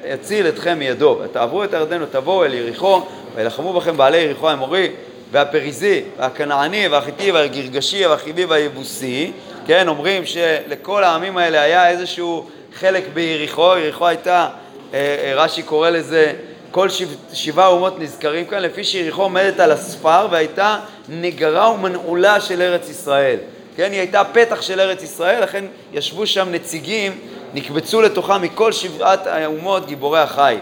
ויציל 0.03 0.47
אתכם 0.47 0.79
מידו 0.79 1.19
ותעברו 1.23 1.63
את 1.63 1.73
הירדן 1.73 2.01
ותבואו 2.01 2.45
אל 2.45 2.53
יריחו 2.53 3.01
וילחמו 3.35 3.73
בכם 3.73 3.97
בעלי 3.97 4.17
יריחו 4.17 4.49
האמורי 4.49 4.91
והפריזי, 5.31 6.01
והכנעני, 6.17 6.87
והחיטי, 6.87 7.31
והגרגשי, 7.31 8.05
והחיבי, 8.05 8.45
והיבוסי, 8.45 9.31
כן, 9.65 9.87
אומרים 9.87 10.25
שלכל 10.25 11.03
העמים 11.03 11.37
האלה 11.37 11.61
היה 11.61 11.89
איזשהו 11.89 12.49
חלק 12.73 13.03
ביריחו, 13.13 13.77
יריחו 13.77 14.07
הייתה, 14.07 14.47
אה, 14.93 14.99
אה, 14.99 15.33
רש"י 15.35 15.63
קורא 15.63 15.89
לזה, 15.89 16.33
כל 16.71 16.89
שבע, 16.89 17.11
שבעה 17.33 17.67
אומות 17.67 17.99
נזכרים 17.99 18.45
כאן, 18.45 18.61
לפי 18.61 18.83
שיריחו 18.83 19.21
עומדת 19.21 19.59
על 19.59 19.71
הספר 19.71 20.27
והייתה 20.31 20.79
נגרה 21.09 21.71
ומנעולה 21.71 22.41
של 22.41 22.61
ארץ 22.61 22.89
ישראל. 22.89 23.37
כן, 23.75 23.91
היא 23.91 23.99
הייתה 23.99 24.23
פתח 24.23 24.61
של 24.61 24.79
ארץ 24.79 25.03
ישראל, 25.03 25.43
לכן 25.43 25.65
ישבו 25.93 26.27
שם 26.27 26.47
נציגים, 26.51 27.19
נקבצו 27.53 28.01
לתוכה 28.01 28.37
מכל 28.37 28.71
שבעת 28.71 29.27
האומות 29.27 29.85
גיבורי 29.85 30.19
החיל. 30.19 30.59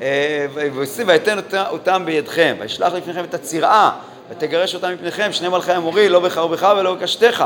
אה, 0.00 0.46
ויתן 1.06 1.38
אותם 1.70 2.02
בידכם, 2.06 2.56
וישלח 2.60 2.92
לפניכם 2.92 3.24
את 3.24 3.34
הצירעה, 3.34 3.90
ותגרש 4.30 4.74
אותם 4.74 4.92
מפניכם, 4.94 5.32
שני 5.32 5.48
מלכי 5.48 5.72
המורי, 5.72 6.08
לא 6.08 6.20
בחרבך 6.20 6.74
ולא 6.78 6.94
בקשתך. 6.94 7.44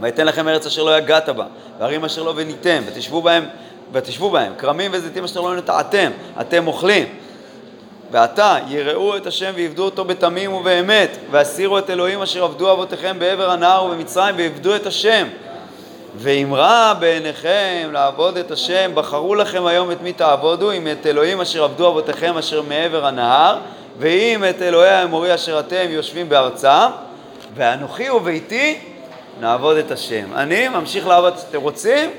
ויתן 0.00 0.26
לכם 0.26 0.48
ארץ 0.48 0.66
אשר 0.66 0.82
לא 0.82 0.98
יגעת 0.98 1.28
בה, 1.28 1.44
וערים 1.78 2.04
אשר 2.04 2.22
לא 2.22 2.32
בניתם, 2.32 2.82
ותשבו 2.86 3.22
בהם, 3.22 3.44
ותשבו 3.92 4.30
בהם, 4.30 4.52
כרמים 4.58 4.90
וזיתים 4.94 5.24
אשר 5.24 5.40
לא 5.40 5.56
נטעתם, 5.56 6.10
אתם 6.40 6.66
אוכלים. 6.66 7.06
ועתה 8.10 8.56
יראו 8.68 9.16
את 9.16 9.26
השם 9.26 9.52
ויעבדו 9.54 9.84
אותו 9.84 10.04
בתמים 10.04 10.52
ובאמת, 10.52 11.16
והסירו 11.30 11.78
את 11.78 11.90
אלוהים 11.90 12.22
אשר 12.22 12.44
עבדו 12.44 12.72
אבותיכם 12.72 13.18
בעבר 13.18 13.50
הנהר 13.50 13.84
ובמצרים 13.84 14.34
ועבדו 14.38 14.76
את 14.76 14.86
השם. 14.86 15.26
ואם 16.18 16.54
רע 16.54 16.92
בעיניכם 17.00 17.88
לעבוד 17.92 18.36
את 18.36 18.50
השם, 18.50 18.90
בחרו 18.94 19.34
לכם 19.34 19.66
היום 19.66 19.90
את 19.90 20.02
מי 20.02 20.12
תעבודו, 20.12 20.72
אם 20.72 20.88
את 20.92 21.06
אלוהים 21.06 21.40
אשר 21.40 21.64
עבדו 21.64 21.88
אבותיכם 21.88 22.36
אשר 22.38 22.62
מעבר 22.62 23.06
הנהר, 23.06 23.58
ואם 23.98 24.44
את 24.50 24.62
אלוהי 24.62 24.90
האמורי 24.90 25.34
אשר 25.34 25.60
אתם 25.60 25.86
יושבים 25.88 26.28
בארצם, 26.28 26.88
ואנוכי 27.54 28.10
וביתי 28.10 28.78
נעבוד 29.40 29.76
את 29.76 29.90
השם. 29.90 30.34
אני 30.34 30.68
ממשיך 30.68 31.06
לעבוד, 31.06 31.34
אתם 31.50 31.60
רוצים? 31.60 32.10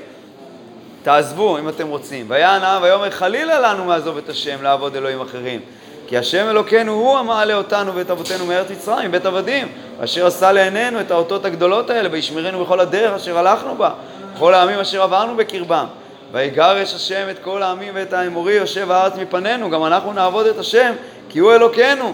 תעזבו 1.02 1.58
אם 1.58 1.68
אתם 1.68 1.88
רוצים. 1.88 2.26
ויען 2.28 2.62
העם 2.62 2.82
ויאמר 2.82 3.10
חלילה 3.10 3.60
לנו 3.60 3.84
מעזוב 3.84 4.16
את 4.16 4.28
השם 4.28 4.62
לעבוד 4.62 4.96
אלוהים 4.96 5.20
אחרים. 5.20 5.60
כי 6.08 6.18
השם 6.18 6.48
אלוקינו 6.50 6.92
הוא 6.92 7.18
המעלה 7.18 7.54
אותנו 7.54 7.94
ואת 7.94 8.10
אבותינו 8.10 8.46
מארץ 8.46 8.70
מצרים, 8.70 9.10
בית 9.10 9.26
עבדים, 9.26 9.68
אשר 10.00 10.26
עשה 10.26 10.52
לעינינו 10.52 11.00
את 11.00 11.10
האותות 11.10 11.44
הגדולות 11.44 11.90
האלה, 11.90 12.08
וישמרנו 12.12 12.64
בכל 12.64 12.80
הדרך 12.80 13.14
אשר 13.14 13.38
הלכנו 13.38 13.74
בה, 13.76 13.90
בכל 14.34 14.54
העמים 14.54 14.78
אשר 14.78 15.02
עברנו 15.02 15.36
בקרבם. 15.36 15.84
ויגרש 16.32 16.94
השם 16.94 17.26
את 17.30 17.38
כל 17.38 17.62
העמים 17.62 17.92
ואת 17.96 18.12
האמורי 18.12 18.52
יושב 18.52 18.90
הארץ 18.90 19.12
מפנינו, 19.16 19.70
גם 19.70 19.84
אנחנו 19.84 20.12
נעבוד 20.12 20.46
את 20.46 20.58
השם, 20.58 20.92
כי 21.28 21.38
הוא 21.38 21.52
אלוקינו. 21.52 22.12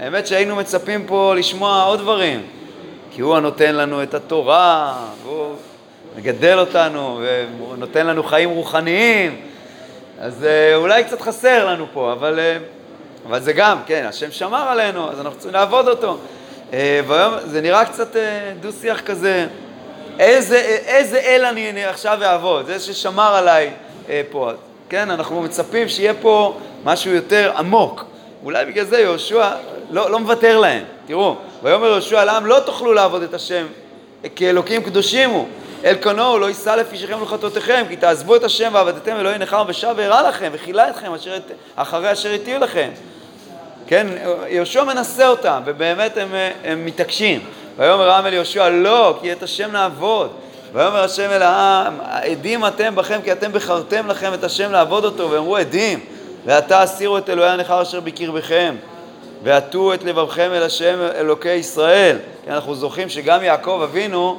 האמת 0.00 0.26
שהיינו 0.26 0.56
מצפים 0.56 1.06
פה 1.06 1.34
לשמוע 1.36 1.82
עוד 1.82 1.98
דברים, 1.98 2.42
כי 3.10 3.22
הוא 3.22 3.36
הנותן 3.36 3.74
לנו 3.74 4.02
את 4.02 4.14
התורה, 4.14 4.94
והוא 5.22 5.54
מגדל 6.16 6.58
אותנו, 6.58 7.20
ונותן 7.74 8.06
לנו 8.06 8.22
חיים 8.22 8.50
רוחניים, 8.50 9.40
אז 10.20 10.44
אה, 10.44 10.74
אולי 10.74 11.04
קצת 11.04 11.20
חסר 11.20 11.66
לנו 11.66 11.86
פה, 11.92 12.12
אבל, 12.12 12.38
אה, 12.38 12.56
אבל 13.28 13.40
זה 13.40 13.52
גם, 13.52 13.78
כן, 13.86 14.06
השם 14.08 14.30
שמר 14.30 14.68
עלינו, 14.68 15.10
אז 15.10 15.20
אנחנו 15.20 15.38
צריכים 15.38 15.52
לעבוד 15.52 15.88
אותו. 15.88 16.18
אה, 16.72 17.00
והיום 17.06 17.34
זה 17.44 17.60
נראה 17.60 17.84
קצת 17.84 18.16
דו-שיח 18.60 19.00
כזה, 19.00 19.46
איזה, 20.18 20.56
איזה 20.86 21.18
אל 21.18 21.44
אני 21.44 21.84
עכשיו 21.84 22.18
אעבוד, 22.22 22.66
זה 22.66 22.80
ששמר 22.80 23.34
עליי 23.34 23.70
פה, 24.30 24.50
כן, 24.88 25.10
אנחנו 25.10 25.42
מצפים 25.42 25.88
שיהיה 25.88 26.14
פה 26.14 26.58
משהו 26.84 27.12
יותר 27.12 27.52
עמוק. 27.56 28.04
אולי 28.44 28.64
בגלל 28.64 28.84
זה 28.84 29.00
יהושע 29.00 29.50
לא, 29.90 30.10
לא 30.10 30.20
מוותר 30.20 30.58
להם. 30.58 30.84
תראו, 31.06 31.36
ויאמר 31.62 31.86
יהושע 31.86 32.24
לעם 32.24 32.46
לא 32.46 32.60
תוכלו 32.60 32.92
לעבוד 32.92 33.22
את 33.22 33.34
השם 33.34 33.66
כי 34.34 34.50
אלוקים 34.50 34.82
קדושים 34.82 35.30
הוא. 35.30 35.48
אל 35.84 35.94
קונו 35.94 36.38
לא 36.38 36.46
יישא 36.46 36.70
לפי 36.70 36.96
שכם 36.96 37.18
ולחטאותיכם, 37.20 37.84
כי 37.88 37.96
תעזבו 37.96 38.36
את 38.36 38.44
השם 38.44 38.70
ועבדתם 38.72 39.16
אלוהי 39.16 39.38
נכר 39.38 39.64
ושב 39.68 39.94
והרע 39.96 40.28
לכם, 40.28 40.50
וכילה 40.52 40.90
אתכם 40.90 41.14
אשר, 41.14 41.36
אחרי 41.76 42.12
אשר 42.12 42.30
התיר 42.30 42.58
לכם. 42.58 42.88
כן, 43.86 44.06
יהושע 44.48 44.84
מנסה 44.84 45.28
אותם, 45.28 45.62
ובאמת 45.64 46.16
הם, 46.16 46.28
הם 46.64 46.84
מתעקשים. 46.86 47.40
ויאמר 47.76 48.10
העם 48.10 48.26
אל 48.26 48.32
יהושע, 48.34 48.68
לא, 48.68 49.18
כי 49.22 49.32
את 49.32 49.42
השם 49.42 49.72
נעבוד. 49.72 50.30
ויאמר 50.72 51.04
השם 51.04 51.30
אל 51.30 51.42
העם, 51.42 51.94
עדים 52.00 52.66
אתם 52.66 52.94
בכם, 52.94 53.20
כי 53.24 53.32
אתם 53.32 53.52
בחרתם 53.52 54.06
לכם 54.08 54.34
את 54.34 54.44
השם 54.44 54.72
לעבוד 54.72 55.04
אותו, 55.04 55.30
ואמרו 55.30 55.56
עדים, 55.56 56.00
ועתה 56.44 56.82
הסירו 56.82 57.18
את 57.18 57.30
אלוהי 57.30 57.50
הנכר 57.50 57.82
אשר 57.82 58.00
בקרבכם. 58.00 58.74
ועטו 59.42 59.94
את 59.94 60.04
לבבכם 60.04 60.50
אל 60.54 60.62
השם 60.62 60.98
אלוקי 61.18 61.52
ישראל. 61.52 62.16
כי 62.44 62.50
אנחנו 62.50 62.74
זוכרים 62.74 63.08
שגם 63.08 63.42
יעקב 63.42 63.80
אבינו 63.84 64.38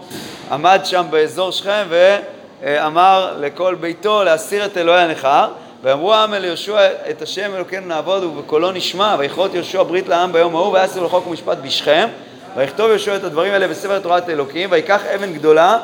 עמד 0.51 0.79
שם 0.83 1.05
באזור 1.09 1.51
שכם 1.51 1.83
ואמר 1.89 3.33
לכל 3.39 3.75
ביתו 3.75 4.23
להסיר 4.23 4.65
את 4.65 4.77
אלוהי 4.77 5.03
הנכר. 5.03 5.47
ואמרו 5.87 6.13
העם 6.13 6.33
אל 6.33 6.45
יהושע 6.45 6.87
את 7.09 7.21
השם 7.21 7.55
אלוקינו 7.55 7.87
נעבוד 7.87 8.23
ובקולו 8.23 8.71
נשמע 8.71 9.15
ויכרות 9.19 9.53
יהושע 9.53 9.83
ברית 9.83 10.07
לעם 10.07 10.33
ביום 10.33 10.55
ההוא 10.55 10.73
ויעשו 10.73 11.01
לו 11.01 11.09
חוק 11.09 11.27
ומשפט 11.27 11.57
בשכם 11.57 12.07
ויכתוב 12.55 12.89
יהושע 12.89 13.15
את 13.15 13.23
הדברים 13.23 13.53
האלה 13.53 13.67
בספר 13.67 13.99
תורת 13.99 14.29
אלוקים 14.29 14.71
ויקח 14.71 15.05
אבן 15.05 15.33
גדולה 15.33 15.79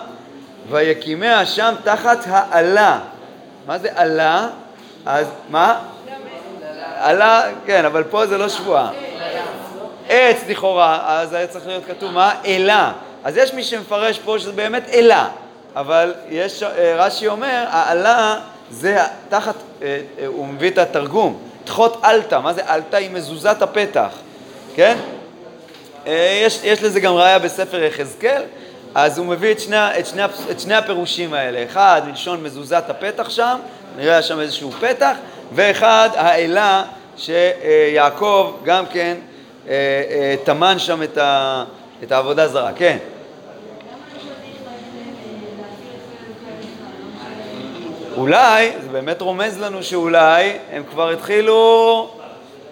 ויקימיה 0.70 1.46
שם 1.46 1.74
תחת 1.84 2.18
האלה. 2.28 3.00
מה 3.68 3.78
זה 3.78 3.90
עלה? 3.96 4.48
אז 5.06 5.28
מה? 5.50 5.80
עלה, 6.98 7.44
כן, 7.66 7.86
אבל 7.86 8.04
פה 8.04 8.28
זה 8.28 8.38
לא 8.38 8.50
שבועה. 8.50 8.90
עץ 10.10 10.38
לכאורה, 10.50 11.00
אז 11.08 11.34
היה 11.34 11.48
צריך 11.48 11.68
להיות 11.68 11.84
כתוב 11.88 12.12
מה? 12.12 12.32
אלה. 12.46 12.92
אז 13.24 13.38
יש 13.38 13.54
מי 13.54 13.64
שמפרש 13.64 14.20
פה 14.20 14.40
שזה 14.40 14.52
באמת 14.52 14.90
אלה, 14.94 15.28
אבל 15.76 16.14
יש, 16.30 16.64
אה, 16.64 16.96
רש"י 16.98 17.28
אומר, 17.28 17.66
האלה 17.70 18.40
זה 18.74 18.98
תחת, 19.30 19.56
אה, 19.82 20.00
אה, 20.20 20.26
הוא 20.26 20.48
מביא 20.48 20.70
את 20.70 20.78
התרגום, 20.78 21.40
תחות 21.64 22.02
אלתא, 22.06 22.40
מה 22.40 22.54
זה 22.54 22.62
אלתא? 22.70 22.96
היא 22.96 23.10
מזוזת 23.10 23.62
הפתח, 23.62 24.10
כן? 24.76 24.98
יש, 26.46 26.60
יש 26.64 26.84
לזה 26.84 27.00
גם 27.00 27.14
ראיה 27.14 27.40
בספר 27.40 27.84
יחזקאל, 27.84 28.44
אז 28.96 29.18
הוא 29.18 29.26
מביא 29.26 29.52
את 29.52 29.60
שני, 29.60 30.00
את, 30.00 30.06
שני, 30.06 30.22
את 30.52 30.60
שני 30.60 30.76
הפירושים 30.76 31.34
האלה, 31.34 31.64
אחד 31.64 32.02
מלשון 32.08 32.44
מזוזת 32.44 32.84
הפתח 32.88 33.30
שם, 33.30 33.58
נראה 33.98 34.22
שם 34.22 34.40
איזשהו 34.40 34.72
פתח, 34.72 35.16
ואחד 35.54 36.10
האלה 36.16 36.84
שיעקב 37.18 38.54
גם 38.64 38.86
כן 38.86 39.18
אה, 39.68 39.74
אה, 40.10 40.36
טמן 40.44 40.80
שם 40.80 41.04
את, 41.04 41.18
ה, 41.18 41.64
את 42.04 42.12
העבודה 42.12 42.48
זרה. 42.48 42.72
כן. 42.76 42.98
אולי, 48.18 48.72
זה 48.82 48.90
באמת 48.92 49.22
רומז 49.22 49.60
לנו 49.60 49.84
שאולי 49.84 50.54
הם 50.72 50.84
כבר 50.92 51.10
התחילו 51.10 52.10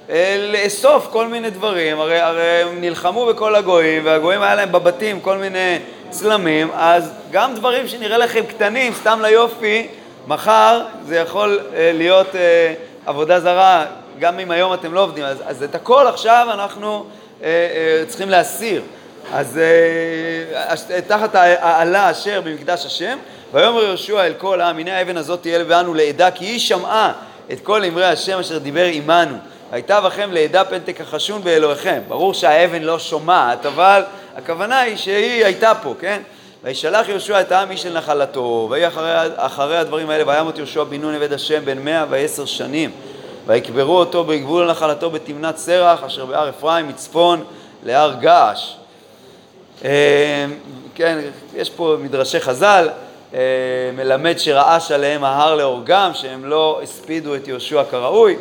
אה, 0.10 0.50
לאסוף 0.54 1.08
כל 1.12 1.28
מיני 1.28 1.50
דברים, 1.50 2.00
הרי, 2.00 2.20
הרי 2.20 2.62
הם 2.62 2.82
נלחמו 2.82 3.26
בכל 3.26 3.56
הגויים, 3.56 4.06
והגויים 4.06 4.42
היה 4.42 4.56
להם 4.56 4.72
בבתים 4.72 5.20
כל 5.20 5.38
מיני 5.38 5.78
צלמים, 6.10 6.68
אז 6.74 7.12
גם 7.32 7.56
דברים 7.56 7.88
שנראה 7.88 8.18
לכם 8.18 8.46
קטנים, 8.46 8.94
סתם 8.94 9.20
ליופי, 9.22 9.88
מחר 10.28 10.82
זה 11.06 11.16
יכול 11.16 11.60
להיות 11.74 12.28
עבודה 13.06 13.40
זרה 13.40 13.86
גם 14.20 14.40
אם 14.40 14.52
היום 14.52 14.74
אתם 14.74 14.94
לא 14.94 15.04
עובדים, 15.04 15.24
אז, 15.24 15.44
אז 15.46 15.64
את 15.64 15.76
הכל 15.76 16.08
עכשיו 16.08 16.48
אנחנו 16.54 17.06
אה, 17.44 17.48
אה, 17.48 18.04
צריכים 18.08 18.30
להסיר. 18.30 18.82
אז 19.34 19.60
אה, 20.90 21.02
תחת 21.08 21.36
העלה 21.36 22.12
אשר 22.12 22.42
במקדש 22.42 22.86
השם, 22.86 23.18
ויאמר 23.54 23.84
יהושע 23.84 24.26
אל 24.26 24.34
כל 24.38 24.62
העם, 24.62 24.78
הנה 24.80 24.98
האבן 24.98 25.18
הזאת 25.18 25.42
תהיה 25.42 25.58
לבנו 25.58 25.94
לעדה, 25.94 26.32
כי 26.32 26.46
היא 26.46 26.60
שמעה 26.60 27.14
את 27.52 27.60
כל 27.64 27.86
אמרי 27.86 28.06
השם 28.06 28.40
אשר 28.40 28.58
דיבר 28.58 28.86
עמנו. 28.86 29.38
הייתה 29.72 30.02
בכם 30.02 30.32
לעדה 30.32 30.66
פנטק 30.66 31.02
החשון 31.02 31.44
באלוהיכם. 31.44 32.02
ברור 32.08 32.34
שהאבן 32.34 32.82
לא 32.82 33.00
שומעת, 33.00 33.66
אבל 33.66 34.04
הכוונה 34.36 34.80
היא 34.80 34.98
שהיא 34.98 35.46
הייתה 35.46 35.74
פה, 35.84 35.94
כן? 36.00 36.22
וישלח 36.64 37.10
יהושע 37.10 37.42
את 37.42 37.52
העם 37.52 37.72
איש 37.72 37.86
אל 37.86 37.98
נחלתו, 37.98 38.68
ויהי 38.72 38.88
אחרי, 38.88 39.12
אחרי 39.36 39.78
הדברים 39.78 40.10
האלה, 40.10 40.24
וימות 40.28 40.58
יהושע 40.58 40.84
בן 40.84 41.02
נון 41.02 41.16
עבד 41.16 41.34
השם 41.34 41.66
בן 41.66 41.80
מאה 41.80 42.06
ועשר 42.10 42.46
שנים. 42.46 42.92
ויקברו 43.48 43.98
אותו 43.98 44.24
בגבול 44.24 44.72
נחלתו 44.72 45.10
בתמנת 45.10 45.58
סרח, 45.58 46.04
אשר 46.04 46.26
בהר 46.26 46.50
אפרים 46.50 46.88
מצפון 46.88 47.44
להר 47.84 48.14
געש. 48.20 48.81
אה, 49.86 50.46
כן, 50.96 51.20
יש 51.56 51.70
פה 51.70 51.98
מדרשי 52.02 52.40
חז"ל, 52.40 52.90
אה, 53.34 53.40
מלמד 53.96 54.38
שרעש 54.38 54.92
עליהם 54.92 55.24
ההר 55.24 55.56
להורגם, 55.56 56.12
שהם 56.14 56.46
לא 56.46 56.80
הספידו 56.84 57.36
את 57.36 57.48
יהושע 57.48 57.84
כראוי, 57.84 58.36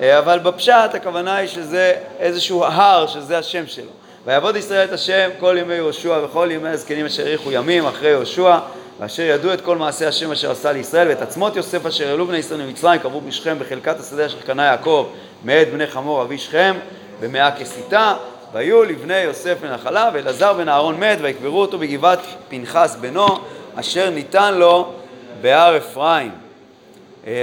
אה, 0.00 0.18
אבל 0.18 0.38
בפשט 0.38 0.94
הכוונה 0.94 1.36
היא 1.36 1.48
שזה 1.48 1.94
איזשהו 2.18 2.64
הר, 2.64 3.06
שזה 3.06 3.38
השם 3.38 3.66
שלו. 3.66 3.90
ויעבוד 4.26 4.56
ישראל 4.56 4.84
את 4.84 4.92
השם 4.92 5.30
כל 5.40 5.56
ימי 5.60 5.74
יהושע 5.74 6.20
וכל 6.24 6.48
ימי 6.52 6.68
הזקנים 6.68 7.06
אשר 7.06 7.22
האריכו 7.22 7.52
ימים 7.52 7.86
אחרי 7.86 8.10
יהושע 8.10 8.58
ואשר 9.00 9.22
ידעו 9.22 9.52
את 9.52 9.60
כל 9.60 9.76
מעשי 9.76 10.06
השם 10.06 10.32
אשר 10.32 10.50
עשה 10.50 10.72
לישראל, 10.72 11.08
ואת 11.08 11.22
עצמות 11.22 11.56
יוסף 11.56 11.86
אשר 11.86 12.08
העלו 12.08 12.26
בני 12.26 12.38
ישראל 12.38 12.62
ממצרים, 12.62 13.00
קברו 13.00 13.20
בשכם 13.20 13.58
בחלקת 13.58 14.00
השדה 14.00 14.26
אשר 14.26 14.40
קנה 14.46 14.64
יעקב 14.64 15.06
מאת 15.44 15.72
בני 15.72 15.86
חמור 15.86 16.22
אבי 16.22 16.38
שכם, 16.38 16.76
במאה 17.20 17.50
כסיתה, 17.50 18.14
והיו 18.52 18.84
לבני 18.84 19.18
יוסף 19.20 19.56
מנחלה, 19.62 20.10
ואלעזר 20.14 20.52
בן 20.52 20.68
אהרון 20.68 21.00
מת, 21.00 21.18
ויקברו 21.20 21.60
אותו 21.60 21.78
בגבעת 21.78 22.18
פנחס 22.48 22.96
בנו, 23.00 23.26
אשר 23.74 24.10
ניתן 24.10 24.54
לו 24.54 24.92
בהר 25.40 25.76
אפרים. 25.76 26.30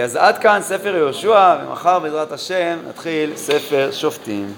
אז 0.04 0.16
עד 0.16 0.38
כאן 0.38 0.60
ספר 0.62 0.96
יהושע, 0.96 1.56
ומחר 1.64 2.00
בעזרת 2.00 2.32
השם 2.32 2.78
נתחיל 2.90 3.32
ספר 3.36 3.90
שופטים. 3.92 4.54